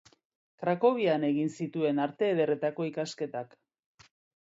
Krakovian 0.63 1.27
egin 1.27 1.53
zituen 1.59 2.03
Arte 2.07 2.33
Ederretako 2.35 2.91
ikasketak. 2.91 3.59